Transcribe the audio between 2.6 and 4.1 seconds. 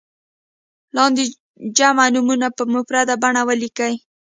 مفرد بڼه ولیکئ.